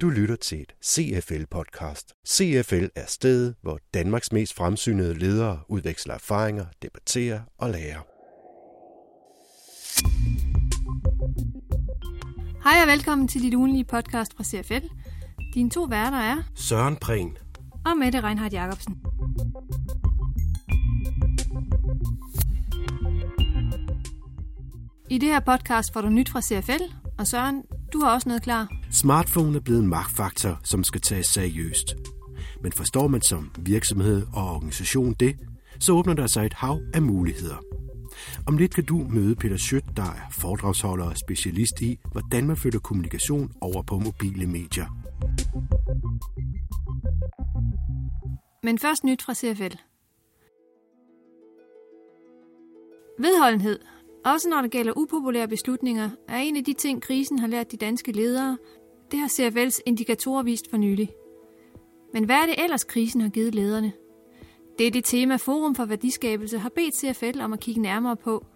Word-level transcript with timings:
Du 0.00 0.08
lytter 0.08 0.36
til 0.36 0.60
et 0.60 0.74
CFL-podcast. 0.84 2.22
CFL 2.28 2.86
er 2.96 3.06
stedet, 3.06 3.54
hvor 3.62 3.78
Danmarks 3.94 4.32
mest 4.32 4.54
fremsynede 4.54 5.14
ledere 5.14 5.60
udveksler 5.68 6.14
erfaringer, 6.14 6.66
debatterer 6.82 7.40
og 7.58 7.70
lærer. 7.70 8.00
Hej 12.64 12.82
og 12.82 12.88
velkommen 12.88 13.28
til 13.28 13.42
dit 13.42 13.54
ugenlige 13.54 13.84
podcast 13.84 14.36
fra 14.36 14.44
CFL. 14.44 14.86
Dine 15.54 15.70
to 15.70 15.82
værter 15.82 16.18
er 16.18 16.36
Søren 16.54 16.96
Prehn. 16.96 17.36
og 17.86 17.96
Mette 17.96 18.20
Reinhardt 18.20 18.54
Jacobsen. 18.54 18.96
I 25.10 25.18
det 25.18 25.28
her 25.28 25.40
podcast 25.40 25.92
får 25.92 26.00
du 26.00 26.08
nyt 26.08 26.28
fra 26.28 26.40
CFL, 26.40 26.82
og 27.18 27.26
Søren, 27.26 27.62
du 27.92 28.00
har 28.00 28.14
også 28.14 28.28
noget 28.28 28.42
klar. 28.42 28.75
Smartphone 28.92 29.56
er 29.56 29.60
blevet 29.60 29.80
en 29.80 29.88
magtfaktor, 29.88 30.60
som 30.64 30.84
skal 30.84 31.00
tages 31.00 31.26
seriøst. 31.26 31.94
Men 32.62 32.72
forstår 32.72 33.08
man 33.08 33.22
som 33.22 33.50
virksomhed 33.58 34.26
og 34.34 34.54
organisation 34.54 35.12
det, 35.20 35.36
så 35.80 35.92
åbner 35.92 36.14
der 36.14 36.26
sig 36.26 36.46
et 36.46 36.52
hav 36.52 36.80
af 36.94 37.02
muligheder. 37.02 37.56
Om 38.46 38.56
lidt 38.56 38.74
kan 38.74 38.84
du 38.84 39.06
møde 39.10 39.34
Peter 39.34 39.56
Schødt, 39.56 39.84
der 39.96 40.02
er 40.02 40.30
foredragsholder 40.30 41.04
og 41.04 41.16
specialist 41.16 41.80
i, 41.80 41.98
hvordan 42.12 42.46
man 42.46 42.56
flytter 42.56 42.78
kommunikation 42.78 43.52
over 43.60 43.82
på 43.82 43.98
mobile 43.98 44.46
medier. 44.46 44.86
Men 48.62 48.78
først 48.78 49.04
nyt 49.04 49.22
fra 49.22 49.34
CFL. 49.34 49.76
Vedholdenhed, 53.18 53.78
også 54.26 54.48
når 54.48 54.60
det 54.60 54.70
gælder 54.70 54.92
upopulære 54.96 55.48
beslutninger, 55.48 56.10
er 56.28 56.38
en 56.38 56.56
af 56.56 56.64
de 56.64 56.72
ting, 56.72 57.02
krisen 57.02 57.38
har 57.38 57.46
lært 57.46 57.72
de 57.72 57.76
danske 57.76 58.12
ledere. 58.12 58.58
Det 59.10 59.18
har 59.18 59.28
CFL's 59.28 59.80
indikatorer 59.86 60.42
vist 60.42 60.70
for 60.70 60.76
nylig. 60.76 61.10
Men 62.12 62.24
hvad 62.24 62.36
er 62.36 62.46
det 62.46 62.62
ellers, 62.64 62.84
krisen 62.84 63.20
har 63.20 63.28
givet 63.28 63.54
lederne? 63.54 63.92
Det 64.78 64.86
er 64.86 64.90
det 64.90 65.04
tema 65.04 65.36
Forum 65.36 65.74
for 65.74 65.84
Værdiskabelse 65.84 66.58
har 66.58 66.68
bedt 66.68 66.96
CFL 66.96 67.40
om 67.40 67.52
at 67.52 67.60
kigge 67.60 67.82
nærmere 67.82 68.16
på. 68.16 68.46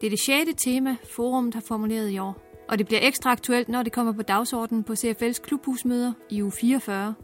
Det 0.00 0.06
er 0.06 0.10
det 0.10 0.20
sjette 0.20 0.52
tema, 0.52 0.96
forummet 1.10 1.54
har 1.54 1.60
formuleret 1.60 2.10
i 2.10 2.18
år. 2.18 2.42
Og 2.68 2.78
det 2.78 2.86
bliver 2.86 3.00
ekstra 3.02 3.30
aktuelt, 3.30 3.68
når 3.68 3.82
det 3.82 3.92
kommer 3.92 4.12
på 4.12 4.22
dagsordenen 4.22 4.84
på 4.84 4.92
CFL's 4.92 5.42
klubhusmøder 5.42 6.12
i 6.30 6.42
uge 6.42 6.52
44. 6.52 7.14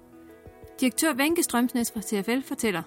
Direktør 0.81 1.13
Venke 1.13 1.43
Strømsnes 1.43 1.91
fra 1.91 2.01
TFL 2.01 2.49
fortæller. 2.49 2.83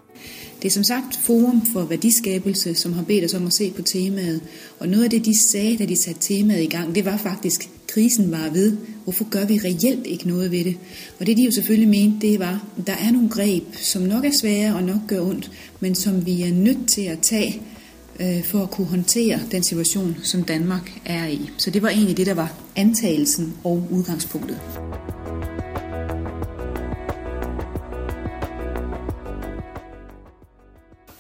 Det 0.62 0.68
er 0.68 0.72
som 0.72 0.84
sagt 0.84 1.16
Forum 1.16 1.66
for 1.66 1.84
Værdiskabelse, 1.84 2.76
som 2.76 2.94
har 2.94 3.04
bedt 3.04 3.26
os 3.26 3.34
om 3.34 3.46
at 3.46 3.54
se 3.54 3.72
på 3.76 3.82
temaet. 3.82 4.42
Og 4.80 4.88
noget 4.88 5.04
af 5.04 5.10
det, 5.10 5.26
de 5.26 5.40
sagde, 5.40 5.78
da 5.78 5.86
de 5.86 5.96
satte 5.96 6.22
temaet 6.22 6.64
i 6.64 6.68
gang, 6.68 6.96
det 6.96 7.06
var 7.06 7.18
faktisk, 7.18 7.70
krisen 7.88 8.32
var 8.32 8.50
ved. 8.50 8.78
Hvorfor 9.04 9.30
gør 9.30 9.46
vi 9.46 9.58
reelt 9.58 10.08
ikke 10.08 10.28
noget 10.28 10.52
ved 10.52 10.64
det? 10.64 10.78
Og 11.20 11.26
det 11.26 11.38
de 11.38 11.44
jo 11.44 11.52
selvfølgelig 11.52 11.90
mente, 11.90 12.28
det 12.28 12.40
var, 12.40 12.66
at 12.78 12.88
der 12.88 12.94
er 12.94 13.12
nogle 13.12 13.30
greb, 13.30 13.64
som 13.76 14.02
nok 14.02 14.26
er 14.26 14.32
svære 14.32 14.76
og 14.76 14.84
nok 14.84 15.02
gør 15.08 15.22
ondt, 15.22 15.52
men 15.80 15.96
som 15.96 16.26
vi 16.26 16.42
er 16.42 16.54
nødt 16.54 16.88
til 16.88 17.02
at 17.02 17.20
tage 17.20 17.62
øh, 18.20 18.44
for 18.44 18.64
at 18.64 18.72
kunne 18.72 18.88
håndtere 18.88 19.40
den 19.52 19.64
situation, 19.64 20.16
som 20.24 20.44
Danmark 20.44 21.02
er 21.06 21.28
i. 21.28 21.50
Så 21.58 21.72
det 21.72 21.82
var 21.82 21.90
egentlig 21.90 22.18
det, 22.18 22.26
der 22.26 22.34
var 22.34 22.54
antagelsen 22.76 23.54
og 23.64 23.88
udgangspunktet. 23.92 24.60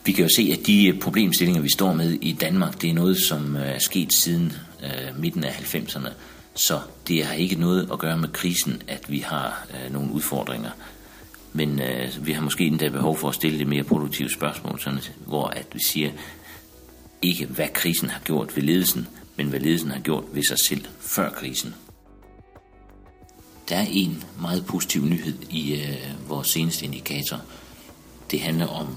Vi 0.06 0.12
kan 0.12 0.24
jo 0.24 0.30
se, 0.36 0.50
at 0.60 0.68
de 0.68 0.88
øh, 0.88 1.00
problemstillinger, 1.00 1.62
vi 1.62 1.70
står 1.70 1.94
med 1.94 2.12
i 2.12 2.32
Danmark, 2.32 2.82
det 2.82 2.90
er 2.90 2.94
noget, 2.94 3.18
som 3.18 3.56
øh, 3.56 3.68
er 3.68 3.80
sket 3.80 4.14
siden 4.14 4.54
øh, 4.84 5.20
midten 5.20 5.44
af 5.44 5.52
90'erne. 5.52 6.10
Så 6.56 6.80
det 7.08 7.26
har 7.26 7.34
ikke 7.34 7.56
noget 7.56 7.90
at 7.92 8.00
gøre 8.00 8.18
med 8.18 8.30
krisen, 8.30 8.82
at 8.88 9.12
vi 9.12 9.20
har 9.20 9.68
øh, 9.74 9.94
nogle 9.94 10.12
udfordringer. 10.12 10.72
Men 11.54 11.82
øh, 11.82 12.26
vi 12.26 12.32
har 12.32 12.42
måske 12.42 12.66
endda 12.66 12.90
behov 12.90 13.18
for 13.18 13.30
at 13.30 13.36
stille 13.36 13.60
det 13.60 13.68
mere 13.68 13.84
produktive 13.84 14.30
spørgsmål, 14.30 14.80
sådan, 14.80 15.00
hvor 15.26 15.48
at 15.48 15.68
vi 15.74 15.80
siger 15.84 16.12
ikke, 17.22 17.46
hvad 17.46 17.68
krisen 17.74 18.10
har 18.10 18.20
gjort 18.20 18.56
ved 18.56 18.64
ledelsen, 18.64 19.08
men 19.38 19.48
hvad 19.48 19.60
ledelsen 19.60 19.92
har 19.92 20.00
gjort 20.00 20.24
ved 20.34 20.44
sig 20.44 20.60
selv 20.60 20.86
før 21.00 21.30
krisen. 21.30 21.76
Der 23.70 23.76
er 23.76 23.86
en 23.90 24.24
meget 24.42 24.66
positiv 24.66 25.06
nyhed 25.06 25.34
i 25.50 25.74
øh, 25.74 26.30
vores 26.30 26.48
seneste 26.48 26.86
indikator. 26.86 27.42
Det 28.32 28.42
handler 28.42 28.68
om 28.68 28.88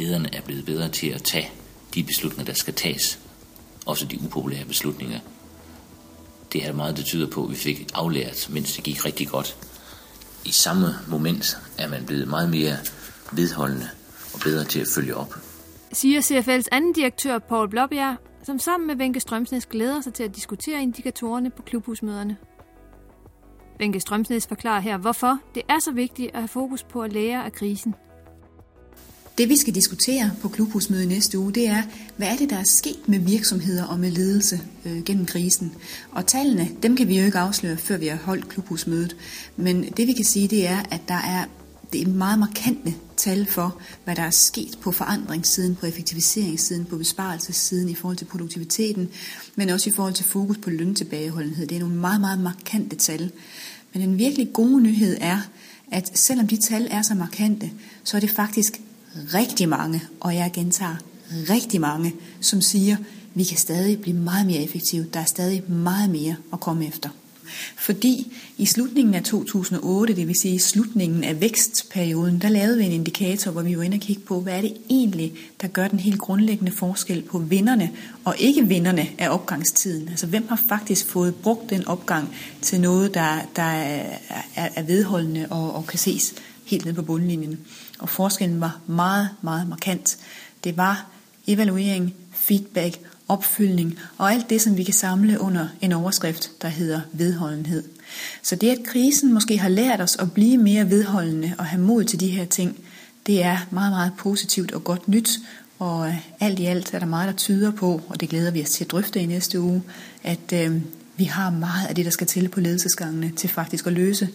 lederne 0.00 0.34
er 0.34 0.40
blevet 0.40 0.64
bedre 0.64 0.88
til 0.88 1.06
at 1.08 1.22
tage 1.22 1.50
de 1.94 2.04
beslutninger, 2.04 2.44
der 2.44 2.58
skal 2.58 2.74
tages. 2.74 3.18
Også 3.86 4.06
de 4.06 4.18
upopulære 4.24 4.64
beslutninger. 4.64 5.20
Det 6.52 6.66
er 6.66 6.72
meget, 6.72 6.96
det 6.96 7.04
tyder 7.04 7.30
på, 7.30 7.44
at 7.44 7.50
vi 7.50 7.54
fik 7.54 7.90
aflært, 7.94 8.48
mens 8.50 8.74
det 8.74 8.84
gik 8.84 9.04
rigtig 9.04 9.28
godt. 9.28 9.56
I 10.44 10.50
samme 10.50 10.86
moment 11.08 11.58
er 11.78 11.88
man 11.88 12.06
blevet 12.06 12.28
meget 12.28 12.50
mere 12.50 12.76
vedholdende 13.32 13.88
og 14.34 14.40
bedre 14.44 14.64
til 14.64 14.80
at 14.80 14.86
følge 14.94 15.16
op. 15.16 15.34
Siger 15.92 16.20
CFL's 16.20 16.68
anden 16.72 16.92
direktør, 16.92 17.38
Paul 17.38 17.68
Blåbjerg, 17.68 18.16
som 18.42 18.58
sammen 18.58 18.86
med 18.86 18.96
Venke 18.96 19.20
Strømsnes 19.20 19.66
glæder 19.66 20.00
sig 20.00 20.14
til 20.14 20.22
at 20.22 20.36
diskutere 20.36 20.82
indikatorerne 20.82 21.50
på 21.50 21.62
klubhusmøderne. 21.62 22.36
Venke 23.78 24.00
Strømsnes 24.00 24.46
forklarer 24.46 24.80
her, 24.80 24.96
hvorfor 24.96 25.38
det 25.54 25.62
er 25.68 25.78
så 25.78 25.92
vigtigt 25.92 26.30
at 26.34 26.40
have 26.40 26.48
fokus 26.48 26.82
på 26.82 27.02
at 27.02 27.12
lære 27.12 27.44
af 27.44 27.52
krisen. 27.52 27.94
Det 29.40 29.48
vi 29.48 29.56
skal 29.56 29.74
diskutere 29.74 30.30
på 30.42 30.48
klubhusmødet 30.48 31.08
næste 31.08 31.38
uge, 31.38 31.52
det 31.52 31.68
er, 31.68 31.82
hvad 32.16 32.28
er 32.28 32.36
det, 32.36 32.50
der 32.50 32.56
er 32.56 32.64
sket 32.64 33.08
med 33.08 33.18
virksomheder 33.18 33.84
og 33.84 34.00
med 34.00 34.10
ledelse 34.10 34.60
øh, 34.84 35.04
gennem 35.04 35.26
krisen. 35.26 35.72
Og 36.10 36.26
tallene, 36.26 36.68
dem 36.82 36.96
kan 36.96 37.08
vi 37.08 37.18
jo 37.18 37.24
ikke 37.24 37.38
afsløre, 37.38 37.76
før 37.76 37.96
vi 37.96 38.06
har 38.06 38.16
holdt 38.16 38.48
klubhusmødet. 38.48 39.16
Men 39.56 39.82
det 39.82 40.06
vi 40.06 40.12
kan 40.12 40.24
sige, 40.24 40.48
det 40.48 40.66
er, 40.66 40.78
at 40.90 41.00
der 41.08 41.14
er 41.14 41.44
det 41.92 42.02
er 42.02 42.08
meget 42.08 42.38
markante 42.38 42.94
tal 43.16 43.46
for, 43.46 43.80
hvad 44.04 44.16
der 44.16 44.22
er 44.22 44.30
sket 44.30 44.78
på 44.80 44.92
forandringssiden, 44.92 45.76
på 45.76 45.86
effektiviseringssiden, 45.86 46.84
på 46.84 46.96
besparelsessiden 46.96 47.88
i 47.88 47.94
forhold 47.94 48.16
til 48.16 48.24
produktiviteten, 48.24 49.08
men 49.56 49.68
også 49.68 49.90
i 49.90 49.92
forhold 49.92 50.14
til 50.14 50.24
fokus 50.24 50.58
på 50.58 50.70
løntilbageholdenhed. 50.70 51.66
Det 51.66 51.76
er 51.76 51.80
nogle 51.80 51.96
meget, 51.96 52.20
meget 52.20 52.40
markante 52.40 52.96
tal. 52.96 53.32
Men 53.92 54.02
den 54.02 54.18
virkelig 54.18 54.52
gode 54.52 54.82
nyhed 54.82 55.16
er, 55.20 55.40
at 55.92 56.18
selvom 56.18 56.46
de 56.46 56.56
tal 56.56 56.88
er 56.90 57.02
så 57.02 57.14
markante, 57.14 57.70
så 58.04 58.16
er 58.16 58.20
det 58.20 58.30
faktisk 58.30 58.80
rigtig 59.34 59.68
mange, 59.68 60.02
og 60.20 60.34
jeg 60.34 60.50
gentager 60.54 60.96
rigtig 61.50 61.80
mange, 61.80 62.14
som 62.40 62.60
siger, 62.60 62.96
vi 63.34 63.44
kan 63.44 63.56
stadig 63.56 64.00
blive 64.00 64.16
meget 64.16 64.46
mere 64.46 64.62
effektive. 64.62 65.06
Der 65.14 65.20
er 65.20 65.24
stadig 65.24 65.70
meget 65.70 66.10
mere 66.10 66.36
at 66.52 66.60
komme 66.60 66.86
efter. 66.86 67.08
Fordi 67.78 68.32
i 68.58 68.66
slutningen 68.66 69.14
af 69.14 69.22
2008, 69.22 70.16
det 70.16 70.28
vil 70.28 70.34
sige 70.34 70.54
i 70.54 70.58
slutningen 70.58 71.24
af 71.24 71.40
vækstperioden, 71.40 72.38
der 72.38 72.48
lavede 72.48 72.78
vi 72.78 72.84
en 72.84 72.92
indikator, 72.92 73.50
hvor 73.50 73.62
vi 73.62 73.76
var 73.76 73.82
inde 73.82 73.94
og 73.94 74.00
kigge 74.00 74.22
på, 74.22 74.40
hvad 74.40 74.56
er 74.56 74.60
det 74.60 74.76
egentlig, 74.90 75.32
der 75.60 75.68
gør 75.68 75.88
den 75.88 75.98
helt 75.98 76.18
grundlæggende 76.18 76.72
forskel 76.72 77.22
på 77.22 77.38
vinderne 77.38 77.90
og 78.24 78.34
ikke 78.38 78.66
vinderne 78.66 79.08
af 79.18 79.28
opgangstiden. 79.28 80.08
Altså 80.08 80.26
hvem 80.26 80.48
har 80.48 80.62
faktisk 80.68 81.06
fået 81.06 81.34
brugt 81.34 81.70
den 81.70 81.86
opgang 81.88 82.34
til 82.62 82.80
noget, 82.80 83.14
der, 83.14 83.38
der 83.56 83.62
er, 83.62 84.18
er 84.54 84.82
vedholdende 84.82 85.46
og, 85.50 85.74
og 85.74 85.86
kan 85.86 85.98
ses 85.98 86.34
helt 86.64 86.84
ned 86.84 86.92
på 86.92 87.02
bundlinjen. 87.02 87.58
Og 88.00 88.08
forskellen 88.08 88.60
var 88.60 88.80
meget, 88.86 89.28
meget 89.42 89.68
markant. 89.68 90.18
Det 90.64 90.76
var 90.76 91.06
evaluering, 91.46 92.14
feedback, 92.32 93.00
opfyldning 93.28 93.98
og 94.18 94.32
alt 94.32 94.50
det, 94.50 94.60
som 94.60 94.76
vi 94.76 94.82
kan 94.82 94.94
samle 94.94 95.40
under 95.40 95.68
en 95.80 95.92
overskrift, 95.92 96.62
der 96.62 96.68
hedder 96.68 97.00
vedholdenhed. 97.12 97.84
Så 98.42 98.56
det, 98.56 98.70
at 98.70 98.84
krisen 98.86 99.32
måske 99.32 99.58
har 99.58 99.68
lært 99.68 100.00
os 100.00 100.16
at 100.16 100.32
blive 100.32 100.58
mere 100.58 100.90
vedholdende 100.90 101.54
og 101.58 101.64
have 101.64 101.82
mod 101.82 102.04
til 102.04 102.20
de 102.20 102.28
her 102.28 102.44
ting, 102.44 102.78
det 103.26 103.42
er 103.42 103.58
meget, 103.70 103.92
meget 103.92 104.12
positivt 104.18 104.72
og 104.72 104.84
godt 104.84 105.08
nyt. 105.08 105.30
Og 105.78 106.08
øh, 106.08 106.16
alt 106.40 106.58
i 106.58 106.64
alt 106.64 106.94
er 106.94 106.98
der 106.98 107.06
meget, 107.06 107.28
der 107.28 107.36
tyder 107.36 107.70
på, 107.70 108.02
og 108.08 108.20
det 108.20 108.28
glæder 108.28 108.50
vi 108.50 108.62
os 108.62 108.70
til 108.70 108.84
at 108.84 108.90
drøfte 108.90 109.20
i 109.20 109.26
næste 109.26 109.60
uge, 109.60 109.82
at 110.22 110.52
øh, 110.52 110.80
vi 111.16 111.24
har 111.24 111.50
meget 111.50 111.86
af 111.88 111.94
det, 111.94 112.04
der 112.04 112.10
skal 112.10 112.26
til 112.26 112.48
på 112.48 112.60
ledelsesgangene 112.60 113.30
til 113.36 113.50
faktisk 113.50 113.86
at 113.86 113.92
løse 113.92 114.28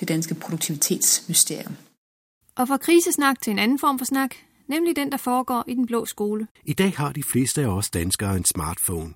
det 0.00 0.08
danske 0.08 0.34
produktivitetsmysterium. 0.34 1.76
Og 2.56 2.68
fra 2.68 2.76
krisesnak 2.76 3.40
til 3.42 3.50
en 3.50 3.58
anden 3.58 3.78
form 3.78 3.98
for 3.98 4.04
snak, 4.04 4.34
nemlig 4.68 4.96
den, 4.96 5.12
der 5.12 5.16
foregår 5.16 5.64
i 5.68 5.74
den 5.74 5.86
blå 5.86 6.06
skole. 6.06 6.46
I 6.64 6.72
dag 6.72 6.92
har 6.96 7.12
de 7.12 7.22
fleste 7.22 7.62
af 7.62 7.66
os 7.66 7.90
danskere 7.90 8.36
en 8.36 8.44
smartphone. 8.44 9.14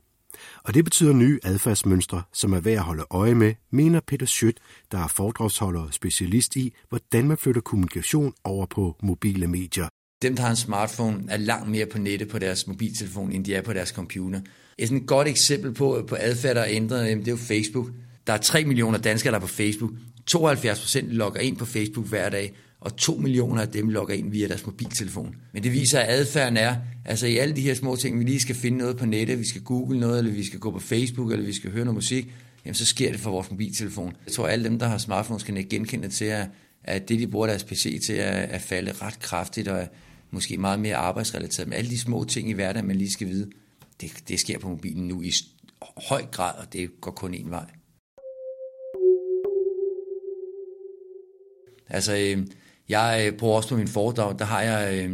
Og 0.63 0.75
det 0.75 0.85
betyder 0.85 1.13
nye 1.13 1.39
adfærdsmønstre, 1.45 2.23
som 2.33 2.53
er 2.53 2.61
værd 2.61 2.77
at 2.77 2.83
holde 2.83 3.05
øje 3.11 3.35
med, 3.35 3.55
mener 3.71 4.01
Peter 4.01 4.27
Schødt, 4.27 4.61
der 4.93 4.99
er 4.99 5.09
foredragsholder 5.09 5.81
og 5.81 5.95
specialist 5.95 6.57
i, 6.57 6.75
hvordan 6.89 7.29
man 7.29 7.37
flytter 7.37 7.61
kommunikation 7.61 8.33
over 8.45 8.67
på 8.67 8.97
mobile 9.03 9.47
medier. 9.47 9.89
Dem, 10.23 10.37
der 10.37 10.43
har 10.43 10.51
en 10.51 10.57
smartphone, 10.57 11.25
er 11.29 11.37
langt 11.37 11.71
mere 11.71 11.87
på 11.87 11.99
nettet 11.99 12.29
på 12.29 12.39
deres 12.39 12.67
mobiltelefon, 12.67 13.33
end 13.33 13.45
de 13.45 13.55
er 13.55 13.63
på 13.63 13.73
deres 13.73 13.89
computer. 13.89 14.41
Et 14.79 14.89
sådan 14.89 15.07
godt 15.07 15.29
eksempel 15.29 15.75
på, 15.75 16.05
på 16.09 16.17
adfærd, 16.21 16.55
der 16.55 16.63
er 16.63 16.71
ændret, 16.71 17.17
det 17.17 17.29
er 17.29 17.33
jo 17.33 17.37
Facebook. 17.37 17.87
Der 18.27 18.33
er 18.33 18.39
3 18.39 18.65
millioner 18.65 18.99
danskere, 18.99 19.31
der 19.31 19.39
er 19.39 19.41
på 19.41 19.47
Facebook. 19.47 19.91
72 20.27 20.81
procent 20.81 21.09
logger 21.09 21.41
ind 21.41 21.57
på 21.57 21.65
Facebook 21.65 22.07
hver 22.07 22.29
dag, 22.29 22.55
og 22.81 22.97
2 22.97 23.15
millioner 23.17 23.63
af 23.63 23.69
dem 23.69 23.89
logger 23.89 24.15
ind 24.15 24.31
via 24.31 24.49
deres 24.49 24.67
mobiltelefon. 24.67 25.37
Men 25.53 25.63
det 25.63 25.73
viser, 25.73 26.01
at 26.01 26.09
adfærden 26.09 26.57
er, 26.57 26.77
altså 27.05 27.27
i 27.27 27.37
alle 27.37 27.57
de 27.57 27.61
her 27.61 27.75
små 27.75 27.97
ting, 27.97 28.19
vi 28.19 28.25
lige 28.25 28.41
skal 28.41 28.55
finde 28.55 28.79
noget 28.79 28.97
på 28.97 29.07
nettet, 29.07 29.39
vi 29.39 29.49
skal 29.49 29.63
google 29.63 30.01
noget, 30.01 30.19
eller 30.19 30.33
vi 30.33 30.45
skal 30.45 30.59
gå 30.59 30.71
på 30.71 30.79
Facebook, 30.79 31.33
eller 31.33 31.47
vi 31.47 31.53
skal 31.53 31.71
høre 31.71 31.85
noget 31.85 31.95
musik, 31.95 32.33
jamen 32.65 32.75
så 32.75 32.87
sker 32.87 33.11
det 33.11 33.21
for 33.21 33.31
vores 33.31 33.51
mobiltelefon. 33.51 34.17
Jeg 34.27 34.33
tror, 34.33 34.47
at 34.47 34.53
alle 34.53 34.65
dem, 34.65 34.79
der 34.79 34.87
har 34.87 34.99
smartphones, 34.99 35.43
kan 35.43 35.57
ikke 35.57 35.71
genkende 35.71 36.09
til, 36.09 36.25
at, 36.25 36.47
at 36.85 37.09
det, 37.09 37.19
de 37.19 37.27
bruger 37.27 37.47
deres 37.47 37.65
PC 37.65 38.03
til, 38.05 38.17
er 38.19 38.31
at 38.31 38.61
falde 38.61 38.93
ret 38.93 39.19
kraftigt 39.19 39.69
og 39.69 39.79
er 39.79 39.87
måske 40.31 40.57
meget 40.57 40.81
mere 40.81 40.97
arbejdsrelateret. 40.97 41.69
Men 41.69 41.79
alle 41.79 41.91
de 41.91 41.99
små 41.99 42.25
ting 42.25 42.51
i 42.51 42.53
hverdagen, 42.53 42.87
man 42.87 42.97
lige 42.97 43.11
skal 43.11 43.29
vide, 43.29 43.51
det, 44.01 44.13
det 44.29 44.41
sker 44.41 44.59
på 44.59 44.69
mobilen 44.69 45.09
nu 45.09 45.23
i 45.23 45.33
høj 46.09 46.25
grad, 46.33 46.55
og 46.59 46.73
det 46.73 47.01
går 47.01 47.11
kun 47.11 47.35
en 47.35 47.51
vej. 47.51 47.67
Altså, 51.89 52.17
øh, 52.17 52.47
jeg 52.89 53.27
øh, 53.27 53.39
bruger 53.39 53.57
også 53.57 53.69
på 53.69 53.77
min 53.77 53.89
foredrag, 53.89 54.39
der 54.39 54.45
har 54.45 54.63
jeg 54.63 54.95
øh, 54.95 55.11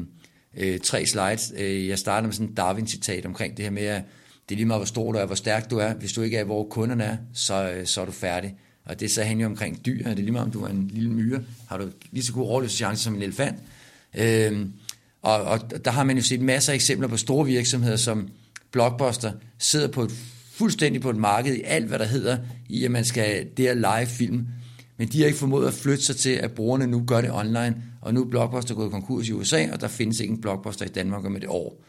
øh 0.56 0.80
tre 0.80 1.06
slides. 1.06 1.52
Øh, 1.56 1.88
jeg 1.88 1.98
starter 1.98 2.26
med 2.26 2.34
sådan 2.34 2.50
et 2.50 2.56
Darwin-citat 2.56 3.26
omkring 3.26 3.56
det 3.56 3.64
her 3.64 3.70
med, 3.70 3.82
at 3.82 4.02
det 4.48 4.54
er 4.54 4.56
lige 4.56 4.66
meget, 4.66 4.78
hvor 4.78 4.86
stor 4.86 5.12
du 5.12 5.18
er, 5.18 5.26
hvor 5.26 5.34
stærk 5.34 5.70
du 5.70 5.78
er. 5.78 5.94
Hvis 5.94 6.12
du 6.12 6.22
ikke 6.22 6.36
er, 6.36 6.44
hvor 6.44 6.64
kunderne 6.64 7.04
er, 7.04 7.16
så, 7.34 7.70
øh, 7.70 7.86
så 7.86 8.00
er 8.00 8.04
du 8.04 8.12
færdig. 8.12 8.54
Og 8.84 9.00
det 9.00 9.10
så 9.10 9.22
handler 9.22 9.44
jo 9.44 9.50
omkring 9.50 9.86
dyr. 9.86 10.02
Det 10.02 10.10
er 10.10 10.14
lige 10.14 10.32
meget, 10.32 10.46
om 10.46 10.50
du 10.52 10.64
er 10.64 10.68
en 10.68 10.90
lille 10.94 11.10
myre, 11.10 11.40
har 11.68 11.78
du 11.78 11.88
lige 12.10 12.24
så 12.24 12.32
god 12.32 12.48
overlevelseschance 12.48 13.04
som 13.04 13.14
en 13.14 13.22
elefant. 13.22 13.56
Øh, 14.14 14.66
og, 15.22 15.42
og 15.42 15.84
der 15.84 15.90
har 15.90 16.04
man 16.04 16.16
jo 16.16 16.22
set 16.22 16.40
masser 16.40 16.72
af 16.72 16.74
eksempler 16.74 17.08
på 17.08 17.16
store 17.16 17.46
virksomheder, 17.46 17.96
som 17.96 18.28
Blockbuster 18.70 19.32
sidder 19.58 19.88
på 19.88 20.02
et, 20.02 20.12
fuldstændig 20.52 21.02
på 21.02 21.10
et 21.10 21.16
marked 21.16 21.54
i 21.54 21.62
alt, 21.62 21.86
hvad 21.86 21.98
der 21.98 22.04
hedder, 22.04 22.38
i 22.68 22.84
at 22.84 22.90
man 22.90 23.04
skal 23.04 23.46
det 23.56 23.66
at 23.66 23.76
lege 23.76 24.06
film. 24.06 24.46
Men 25.02 25.08
de 25.08 25.20
har 25.20 25.26
ikke 25.26 25.38
formået 25.38 25.66
at 25.66 25.74
flytte 25.74 26.04
sig 26.04 26.16
til, 26.16 26.30
at 26.30 26.52
brugerne 26.52 26.86
nu 26.86 27.04
gør 27.06 27.20
det 27.20 27.32
online, 27.32 27.82
og 28.00 28.14
nu 28.14 28.24
er 28.24 28.30
Blockbuster 28.30 28.74
gået 28.74 28.90
konkurs 28.90 29.28
i 29.28 29.32
USA, 29.32 29.72
og 29.72 29.80
der 29.80 29.88
findes 29.88 30.20
ikke 30.20 30.32
en 30.32 30.40
Blockbuster 30.40 30.84
i 30.84 30.88
Danmark 30.88 31.24
om 31.24 31.36
et 31.36 31.44
år. 31.48 31.84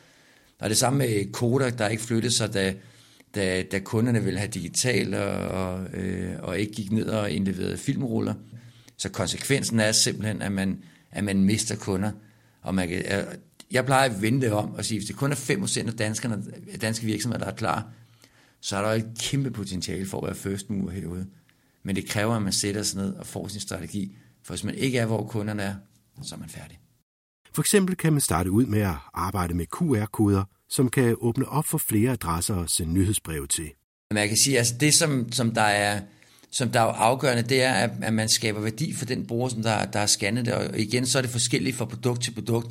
Og 0.60 0.70
det 0.70 0.78
samme 0.78 0.98
med 1.00 1.32
Kodak, 1.32 1.78
der 1.78 1.88
ikke 1.88 2.04
flyttede 2.04 2.34
sig, 2.34 2.54
da, 2.54 2.74
da, 3.36 3.64
da 3.72 3.80
kunderne 3.80 4.24
ville 4.24 4.40
have 4.40 4.52
digital 4.52 5.14
og, 5.14 5.32
og, 5.32 5.88
øh, 5.94 6.34
og 6.40 6.60
ikke 6.60 6.74
gik 6.74 6.92
ned 6.92 7.06
og 7.06 7.32
indleverede 7.32 7.78
filmruller. 7.78 8.34
Så 8.98 9.10
konsekvensen 9.10 9.80
er 9.80 9.92
simpelthen, 9.92 10.42
at 10.42 10.52
man, 10.52 10.84
at 11.12 11.24
man 11.24 11.44
mister 11.44 11.76
kunder. 11.76 12.12
Og 12.62 12.76
man 12.76 12.88
kan, 12.88 12.98
øh, 12.98 13.24
jeg 13.72 13.86
plejer 13.86 14.10
at 14.10 14.22
vente 14.22 14.54
om 14.54 14.74
og 14.74 14.86
sige, 14.86 15.00
hvis 15.00 15.08
det 15.08 15.16
kun 15.16 15.32
er 15.32 15.36
5% 15.36 15.88
af 15.88 15.94
danskerne, 15.94 16.44
danske 16.82 17.06
virksomheder, 17.06 17.44
der 17.44 17.52
er 17.52 17.56
klar, 17.56 17.92
så 18.62 18.78
er 18.78 18.82
der 18.82 18.92
et 18.92 19.08
kæmpe 19.20 19.52
potentiale 19.52 20.06
for 20.06 20.18
at 20.18 20.28
være 20.28 20.36
first 20.36 20.70
mover 20.70 20.92
herude. 20.92 21.28
Men 21.84 21.96
det 21.96 22.10
kræver, 22.10 22.36
at 22.36 22.42
man 22.42 22.54
sætter 22.54 22.84
sig 22.84 22.98
ned 22.98 23.14
og 23.14 23.28
får 23.28 23.48
sin 23.48 23.62
strategi. 23.62 24.18
For 24.44 24.54
hvis 24.54 24.64
man 24.64 24.76
ikke 24.76 24.98
er, 24.98 25.06
hvor 25.06 25.28
kunderne 25.28 25.64
er, 25.64 25.76
så 26.24 26.36
er 26.36 26.40
man 26.40 26.50
færdig. 26.50 26.80
For 27.54 27.62
eksempel 27.62 27.96
kan 27.96 28.14
man 28.14 28.22
starte 28.22 28.52
ud 28.52 28.66
med 28.66 28.82
at 28.82 28.96
arbejde 29.14 29.54
med 29.54 29.66
QR-koder, 29.66 30.44
som 30.70 30.90
kan 30.90 31.16
åbne 31.20 31.50
op 31.50 31.66
for 31.66 31.78
flere 31.78 32.12
adresser 32.12 32.56
og 32.56 32.70
sende 32.70 32.94
nyhedsbreve 32.94 33.48
til. 33.48 33.72
Man 34.12 34.28
kan 34.28 34.38
sige, 34.38 34.56
at 34.56 34.60
altså 34.60 34.76
det, 34.80 34.94
som, 34.94 35.32
som 35.32 35.54
der 35.54 35.62
er 35.62 36.02
som 36.54 36.70
der 36.70 36.80
er 36.80 36.84
afgørende, 36.84 37.44
det 37.44 37.64
er, 37.64 37.74
at, 37.74 38.14
man 38.14 38.30
skaber 38.30 38.62
værdi 38.62 38.94
for 38.94 39.06
den 39.06 39.26
bruger, 39.26 39.50
som 39.50 39.64
der, 39.64 39.86
der 39.86 40.00
er 40.00 40.06
scannet 40.06 40.46
det. 40.46 40.54
Og 40.54 40.80
igen, 40.80 41.06
så 41.06 41.18
er 41.18 41.22
det 41.22 41.32
forskelligt 41.32 41.76
fra 41.76 41.86
produkt 41.86 42.24
til 42.24 42.32
produkt. 42.32 42.68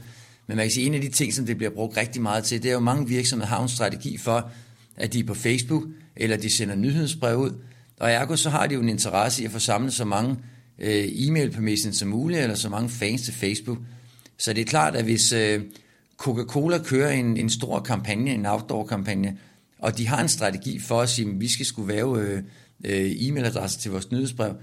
Men 0.47 0.57
man 0.57 0.65
kan 0.65 0.71
sige, 0.71 0.85
at 0.85 0.87
en 0.87 0.95
af 0.95 1.01
de 1.01 1.09
ting, 1.09 1.35
som 1.35 1.47
det 1.47 1.57
bliver 1.57 1.71
brugt 1.71 1.97
rigtig 1.97 2.23
meget 2.23 2.45
til, 2.45 2.63
det 2.63 2.69
er 2.69 2.73
jo 2.73 2.81
mange 2.81 3.09
virksomheder 3.09 3.49
har 3.49 3.63
en 3.63 3.69
strategi 3.69 4.19
for, 4.19 4.51
at 4.97 5.13
de 5.13 5.19
er 5.19 5.25
på 5.25 5.35
Facebook, 5.35 5.83
eller 6.17 6.37
de 6.37 6.57
sender 6.57 6.75
nyhedsbrev 6.75 7.37
ud. 7.37 7.53
Og 8.03 8.11
ergo 8.11 8.37
så 8.37 8.51
har 8.51 8.67
de 8.67 8.75
jo 8.75 8.81
en 8.81 8.89
interesse 8.89 9.43
i 9.43 9.45
at 9.45 9.53
få 9.53 9.59
samlet 9.59 9.93
så 9.93 10.05
mange 10.05 10.37
øh, 10.79 11.05
e-mail 11.09 11.51
permissions 11.51 11.97
som 11.97 12.09
muligt, 12.09 12.41
eller 12.41 12.57
så 12.57 12.69
mange 12.69 12.89
fans 12.89 13.23
til 13.23 13.35
Facebook. 13.35 13.79
Så 14.39 14.53
det 14.53 14.61
er 14.61 14.65
klart, 14.65 14.97
at 14.97 15.05
hvis 15.05 15.33
øh, 15.33 15.63
Coca-Cola 16.17 16.79
kører 16.79 17.11
en, 17.11 17.37
en 17.37 17.51
stor 17.51 17.81
kampagne, 17.81 18.31
en 18.31 18.47
outdoor-kampagne, 18.47 19.39
og 19.79 19.99
de 19.99 20.09
har 20.09 20.23
en 20.23 20.29
strategi 20.29 20.79
for 20.79 21.01
at 21.01 21.09
sige, 21.09 21.29
at 21.29 21.41
vi 21.41 21.49
skal 21.49 21.67
skulle 21.67 21.89
være 21.89 22.17
øh, 22.19 22.43
øh, 22.85 23.11
e-mailadresse 23.11 23.79
til 23.81 23.91
vores 23.91 24.11
nyhedsbrev, 24.11 24.55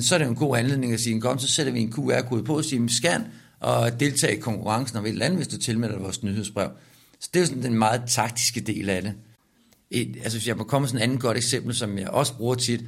så 0.00 0.14
er 0.14 0.18
det 0.18 0.28
en 0.28 0.34
god 0.34 0.58
anledning 0.58 0.92
at 0.92 1.00
sige, 1.00 1.20
kom, 1.20 1.38
så 1.38 1.48
sætter 1.48 1.72
vi 1.72 1.80
en 1.80 1.92
QR-kode 1.92 2.44
på 2.44 2.56
og 2.56 2.64
siger, 2.64 2.88
scan 2.88 3.24
og 3.60 4.00
deltage 4.00 4.36
i 4.36 4.40
konkurrencen 4.40 4.98
om 4.98 5.04
et 5.04 5.10
eller 5.10 5.26
andet, 5.26 5.38
hvis 5.38 5.48
du 5.48 5.58
tilmelder 5.58 5.98
vores 5.98 6.22
nyhedsbrev. 6.22 6.68
Så 7.20 7.30
det 7.34 7.40
er 7.40 7.42
jo 7.42 7.46
sådan 7.46 7.62
den 7.62 7.74
meget 7.74 8.02
taktiske 8.06 8.60
del 8.60 8.90
af 8.90 9.02
det. 9.02 9.14
Et, 9.90 10.16
altså 10.22 10.38
hvis 10.38 10.48
jeg 10.48 10.56
må 10.56 10.64
komme 10.64 10.88
sådan 10.88 10.98
et 10.98 11.02
andet 11.02 11.20
godt 11.20 11.36
eksempel, 11.36 11.74
som 11.74 11.98
jeg 11.98 12.08
også 12.08 12.36
bruger 12.36 12.54
tit, 12.54 12.80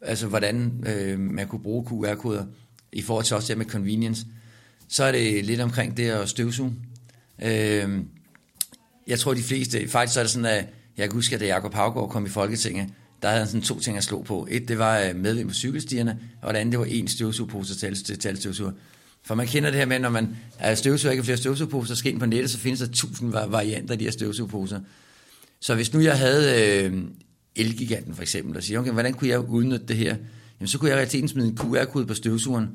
altså 0.00 0.26
hvordan 0.26 0.84
øh, 0.86 1.20
man 1.20 1.48
kunne 1.48 1.62
bruge 1.62 1.86
QR-koder 1.86 2.44
i 2.92 3.02
forhold 3.02 3.24
til 3.24 3.36
også 3.36 3.48
det 3.48 3.58
med 3.58 3.66
convenience, 3.66 4.26
så 4.88 5.04
er 5.04 5.12
det 5.12 5.44
lidt 5.44 5.60
omkring 5.60 5.96
det 5.96 6.10
at 6.10 6.28
støvsuge. 6.28 6.72
Øh, 7.42 7.98
jeg 9.06 9.18
tror 9.18 9.34
de 9.34 9.42
fleste, 9.42 9.88
faktisk 9.88 10.14
så 10.14 10.20
er 10.20 10.24
det 10.24 10.30
sådan, 10.30 10.46
at 10.46 10.66
jeg 10.96 11.08
kan 11.08 11.12
huske, 11.12 11.34
at 11.34 11.40
da 11.40 11.46
Jacob 11.46 11.74
Havgaard 11.74 12.10
kom 12.10 12.26
i 12.26 12.28
Folketinget, 12.28 12.88
der 13.22 13.28
havde 13.28 13.38
han 13.38 13.48
sådan 13.48 13.62
to 13.62 13.80
ting 13.80 13.96
at 13.96 14.04
slå 14.04 14.22
på. 14.22 14.48
Et, 14.50 14.68
det 14.68 14.78
var 14.78 15.00
øh, 15.00 15.16
medvind 15.16 15.48
på 15.48 15.54
cykelstierne, 15.54 16.18
og 16.42 16.54
det 16.54 16.60
andet, 16.60 16.72
det 16.72 16.80
var 16.80 16.86
en 16.86 17.08
støvsugepose 17.08 17.74
til, 17.74 17.80
talstøvsuger. 17.80 18.34
støvsuger. 18.34 18.72
For 19.22 19.34
man 19.34 19.46
kender 19.46 19.70
det 19.70 19.78
her 19.78 19.86
med, 19.86 19.98
når 19.98 20.10
man 20.10 20.36
er 20.58 20.74
støvsuger, 20.74 21.12
ikke 21.12 21.24
flere 21.24 21.36
støvsugerposer, 21.36 21.94
skal 21.94 22.12
ind 22.12 22.20
på 22.20 22.26
nettet, 22.26 22.50
så 22.50 22.58
findes 22.58 22.80
der 22.80 22.86
tusind 22.86 23.30
varianter 23.30 23.92
af 23.92 23.98
de 23.98 24.04
her 24.04 24.12
støvsugerposer. 24.12 24.80
Så 25.60 25.74
hvis 25.74 25.92
nu 25.92 26.00
jeg 26.00 26.18
havde 26.18 26.82
øh, 26.84 27.02
Elgiganten 27.56 28.14
for 28.14 28.22
eksempel, 28.22 28.56
og 28.56 28.62
siger, 28.62 28.80
okay, 28.80 28.90
hvordan 28.90 29.14
kunne 29.14 29.30
jeg 29.30 29.40
udnytte 29.40 29.86
det 29.86 29.96
her? 29.96 30.16
Jamen, 30.60 30.68
så 30.68 30.78
kunne 30.78 30.90
jeg 30.90 30.96
i 30.96 30.98
realiteten 30.98 31.28
smide 31.28 31.48
en 31.48 31.56
QR-kode 31.56 32.06
på 32.06 32.14
støvsugeren. 32.14 32.68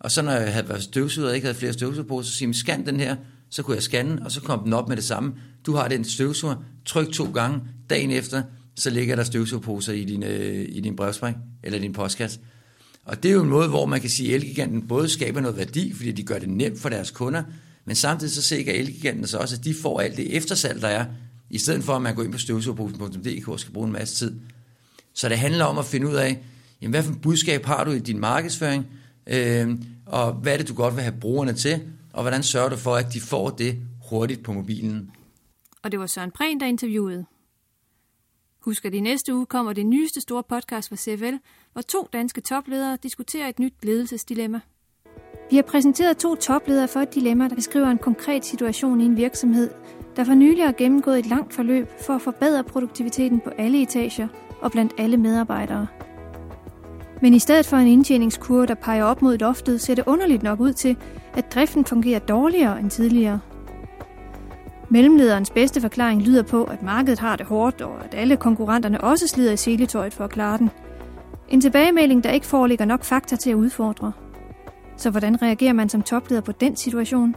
Og 0.00 0.10
så 0.10 0.22
når 0.22 0.32
jeg 0.32 0.52
havde 0.52 0.68
været 0.68 0.82
støvsuger 0.82 1.28
og 1.28 1.34
ikke 1.34 1.44
havde 1.44 1.58
flere 1.58 1.72
støvsugerposer, 1.72 2.30
så 2.30 2.36
siger 2.36 2.48
jeg, 2.48 2.54
scan 2.54 2.86
den 2.86 3.00
her, 3.00 3.16
så 3.50 3.62
kunne 3.62 3.74
jeg 3.74 3.82
scanne, 3.82 4.22
og 4.24 4.32
så 4.32 4.40
kom 4.40 4.64
den 4.64 4.72
op 4.72 4.88
med 4.88 4.96
det 4.96 5.04
samme. 5.04 5.34
Du 5.66 5.74
har 5.74 5.88
den 5.88 6.04
støvsuger, 6.04 6.56
tryk 6.86 7.12
to 7.12 7.32
gange, 7.32 7.60
dagen 7.90 8.10
efter, 8.10 8.42
så 8.76 8.90
ligger 8.90 9.16
der 9.16 9.24
støvsugerposer 9.24 9.92
i 9.92 10.04
din, 10.04 10.22
øh, 10.22 10.66
i 10.68 10.80
din 10.80 10.96
brevspring, 10.96 11.36
eller 11.62 11.78
din 11.78 11.92
postkasse. 11.92 12.40
Og 13.04 13.22
det 13.22 13.28
er 13.28 13.32
jo 13.32 13.42
en 13.42 13.48
måde, 13.48 13.68
hvor 13.68 13.86
man 13.86 14.00
kan 14.00 14.10
sige, 14.10 14.28
at 14.28 14.34
Elgiganten 14.34 14.88
både 14.88 15.08
skaber 15.08 15.40
noget 15.40 15.56
værdi, 15.56 15.92
fordi 15.92 16.12
de 16.12 16.22
gør 16.22 16.38
det 16.38 16.48
nemt 16.48 16.80
for 16.80 16.88
deres 16.88 17.10
kunder, 17.10 17.42
men 17.84 17.96
samtidig 17.96 18.32
så 18.32 18.42
sikrer 18.42 18.72
Elgiganten 18.72 19.26
så 19.26 19.38
også, 19.38 19.56
at 19.56 19.64
de 19.64 19.74
får 19.74 20.00
alt 20.00 20.16
det 20.16 20.36
eftersalg, 20.36 20.80
der 20.80 20.88
er, 20.88 21.04
i 21.54 21.58
stedet 21.58 21.84
for 21.84 21.92
at 21.92 22.02
man 22.02 22.14
går 22.14 22.22
ind 22.22 22.32
på 22.32 22.38
støvsugerposen.dk 22.38 23.48
og 23.48 23.60
skal 23.60 23.72
bruge 23.72 23.86
en 23.86 23.92
masse 23.92 24.16
tid. 24.16 24.40
Så 25.12 25.28
det 25.28 25.38
handler 25.38 25.64
om 25.64 25.78
at 25.78 25.84
finde 25.84 26.08
ud 26.08 26.14
af, 26.14 26.44
jamen, 26.80 26.90
hvad 26.90 27.02
for 27.02 27.12
et 27.12 27.20
budskab 27.20 27.64
har 27.64 27.84
du 27.84 27.90
i 27.90 27.98
din 27.98 28.20
markedsføring, 28.20 28.86
øh, 29.26 29.78
og 30.06 30.32
hvad 30.32 30.52
er 30.52 30.56
det, 30.56 30.68
du 30.68 30.74
godt 30.74 30.94
vil 30.94 31.02
have 31.02 31.14
brugerne 31.20 31.52
til, 31.52 31.82
og 32.12 32.22
hvordan 32.22 32.42
sørger 32.42 32.68
du 32.68 32.76
for, 32.76 32.94
at 32.94 33.12
de 33.12 33.20
får 33.20 33.50
det 33.50 33.78
hurtigt 34.10 34.42
på 34.42 34.52
mobilen. 34.52 35.10
Og 35.82 35.92
det 35.92 36.00
var 36.00 36.06
Søren 36.06 36.30
Prehn, 36.30 36.60
der 36.60 36.66
interviewede. 36.66 37.24
Husk, 38.60 38.84
at 38.84 38.94
i 38.94 39.00
næste 39.00 39.34
uge 39.34 39.46
kommer 39.46 39.72
det 39.72 39.86
nyeste 39.86 40.20
store 40.20 40.42
podcast 40.48 40.88
fra 40.88 40.96
CFL, 40.96 41.36
hvor 41.72 41.82
to 41.82 42.08
danske 42.12 42.40
topledere 42.40 42.98
diskuterer 43.02 43.48
et 43.48 43.58
nyt 43.58 43.74
ledelsesdilemma. 43.82 44.60
Vi 45.50 45.56
har 45.56 45.62
præsenteret 45.62 46.16
to 46.16 46.34
topledere 46.34 46.88
for 46.88 47.00
et 47.00 47.14
dilemma, 47.14 47.48
der 47.48 47.54
beskriver 47.54 47.86
en 47.86 47.98
konkret 47.98 48.44
situation 48.44 49.00
i 49.00 49.04
en 49.04 49.16
virksomhed, 49.16 49.70
der 50.16 50.24
for 50.24 50.34
nylig 50.34 50.64
har 50.64 50.72
gennemgået 50.72 51.18
et 51.18 51.26
langt 51.26 51.54
forløb 51.54 51.88
for 52.06 52.14
at 52.14 52.22
forbedre 52.22 52.64
produktiviteten 52.64 53.40
på 53.40 53.50
alle 53.58 53.82
etager 53.82 54.28
og 54.60 54.72
blandt 54.72 54.92
alle 54.98 55.16
medarbejdere. 55.16 55.86
Men 57.22 57.34
i 57.34 57.38
stedet 57.38 57.66
for 57.66 57.76
en 57.76 57.86
indtjeningskurve, 57.86 58.66
der 58.66 58.74
peger 58.74 59.04
op 59.04 59.22
mod 59.22 59.38
loftet, 59.38 59.80
ser 59.80 59.94
det 59.94 60.04
underligt 60.06 60.42
nok 60.42 60.60
ud 60.60 60.72
til, 60.72 60.96
at 61.34 61.54
driften 61.54 61.84
fungerer 61.84 62.18
dårligere 62.18 62.80
end 62.80 62.90
tidligere. 62.90 63.40
Mellemlederens 64.88 65.50
bedste 65.50 65.80
forklaring 65.80 66.22
lyder 66.22 66.42
på, 66.42 66.64
at 66.64 66.82
markedet 66.82 67.18
har 67.18 67.36
det 67.36 67.46
hårdt, 67.46 67.80
og 67.82 68.04
at 68.04 68.14
alle 68.14 68.36
konkurrenterne 68.36 69.00
også 69.00 69.28
slider 69.28 69.52
i 69.52 69.56
seletøjet 69.56 70.14
for 70.14 70.24
at 70.24 70.30
klare 70.30 70.58
den. 70.58 70.70
En 71.48 71.60
tilbagemelding, 71.60 72.24
der 72.24 72.30
ikke 72.30 72.46
foreligger 72.46 72.84
nok 72.84 73.04
fakta 73.04 73.36
til 73.36 73.50
at 73.50 73.54
udfordre. 73.54 74.12
Så 74.96 75.10
hvordan 75.10 75.42
reagerer 75.42 75.72
man 75.72 75.88
som 75.88 76.02
topleder 76.02 76.42
på 76.42 76.52
den 76.52 76.76
situation? 76.76 77.36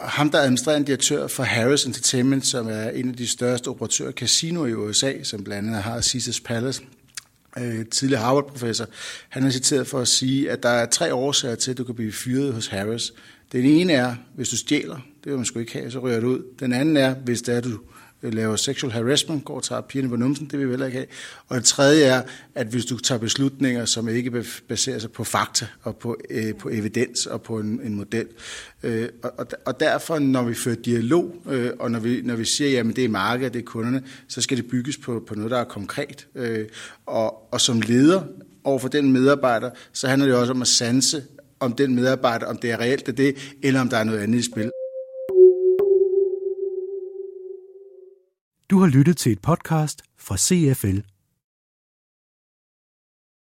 Ham, 0.00 0.30
der 0.30 0.38
er 0.38 0.42
administrerende 0.42 0.86
direktør 0.86 1.26
for 1.26 1.42
Harris 1.42 1.84
Entertainment, 1.84 2.46
som 2.46 2.68
er 2.68 2.90
en 2.90 3.08
af 3.08 3.16
de 3.16 3.26
største 3.26 3.68
operatører 3.68 4.08
af 4.08 4.14
casinoer 4.14 4.66
i 4.66 4.74
USA, 4.74 5.22
som 5.22 5.44
blandt 5.44 5.68
andet 5.68 5.82
har 5.82 6.00
Caesars 6.02 6.40
Palace, 6.40 6.82
øh, 7.58 7.86
tidligere 7.86 8.22
Harvard-professor, 8.22 8.86
han 9.28 9.46
er 9.46 9.50
citeret 9.50 9.86
for 9.86 10.00
at 10.00 10.08
sige, 10.08 10.50
at 10.50 10.62
der 10.62 10.68
er 10.68 10.86
tre 10.86 11.14
årsager 11.14 11.54
til, 11.54 11.70
at 11.70 11.78
du 11.78 11.84
kan 11.84 11.94
blive 11.94 12.12
fyret 12.12 12.54
hos 12.54 12.66
Harris. 12.66 13.12
Den 13.54 13.64
ene 13.64 13.92
er, 13.92 14.14
hvis 14.34 14.48
du 14.48 14.56
stjæler, 14.56 14.96
det 14.96 15.30
vil 15.30 15.36
man 15.36 15.44
sgu 15.44 15.58
ikke 15.58 15.72
have, 15.72 15.90
så 15.90 15.98
ryger 15.98 16.20
du 16.20 16.28
ud. 16.28 16.42
Den 16.60 16.72
anden 16.72 16.96
er, 16.96 17.14
hvis 17.14 17.42
det 17.42 17.54
er, 17.54 17.60
du 17.60 17.78
øh, 18.22 18.34
laver 18.34 18.56
sexual 18.56 18.92
harassment, 18.92 19.44
går 19.44 19.56
og 19.56 19.62
tager 19.62 19.80
pigerne 19.80 20.08
på 20.08 20.16
numsen, 20.16 20.46
det 20.50 20.58
vil 20.58 20.66
vi 20.66 20.72
heller 20.72 20.86
ikke 20.86 20.98
have. 20.98 21.06
Og 21.48 21.56
det 21.56 21.64
tredje 21.64 22.04
er, 22.04 22.22
at 22.54 22.66
hvis 22.66 22.84
du 22.84 22.98
tager 22.98 23.18
beslutninger, 23.18 23.84
som 23.84 24.08
ikke 24.08 24.44
baserer 24.68 24.98
sig 24.98 25.12
på 25.12 25.24
fakta 25.24 25.66
og 25.82 25.96
på, 25.96 26.16
øh, 26.30 26.54
på 26.54 26.68
evidens 26.68 27.26
og 27.26 27.42
på 27.42 27.58
en, 27.58 27.80
en 27.84 27.94
model. 27.94 28.26
Øh, 28.82 29.08
og, 29.22 29.46
og 29.66 29.80
derfor, 29.80 30.18
når 30.18 30.42
vi 30.42 30.54
fører 30.54 30.76
dialog, 30.76 31.34
øh, 31.50 31.70
og 31.78 31.90
når 31.90 31.98
vi, 31.98 32.20
når 32.24 32.36
vi 32.36 32.44
siger, 32.44 32.80
at 32.80 32.96
det 32.96 33.04
er 33.04 33.08
markedet, 33.08 33.54
det 33.54 33.60
er 33.60 33.64
kunderne, 33.64 34.02
så 34.28 34.40
skal 34.40 34.56
det 34.56 34.68
bygges 34.68 34.96
på, 34.96 35.24
på 35.26 35.34
noget, 35.34 35.50
der 35.50 35.58
er 35.58 35.64
konkret. 35.64 36.26
Øh, 36.34 36.66
og, 37.06 37.52
og 37.52 37.60
som 37.60 37.80
leder 37.80 38.22
over 38.64 38.78
for 38.78 38.88
den 38.88 39.12
medarbejder, 39.12 39.70
så 39.92 40.08
handler 40.08 40.26
det 40.26 40.36
også 40.36 40.52
om 40.52 40.62
at 40.62 40.68
sanse, 40.68 41.22
om 41.60 41.72
den 41.72 41.94
medarbejder, 41.94 42.46
om 42.46 42.56
det 42.56 42.70
er 42.70 42.80
reelt 42.80 43.06
det, 43.06 43.16
det, 43.16 43.56
eller 43.62 43.80
om 43.80 43.88
der 43.88 43.96
er 43.96 44.04
noget 44.04 44.20
andet 44.20 44.38
i 44.38 44.50
spil. 44.52 44.70
Du 48.70 48.78
har 48.78 48.86
lyttet 48.86 49.16
til 49.16 49.32
et 49.32 49.42
podcast 49.42 50.02
fra 50.18 50.36
CFL 50.36 51.13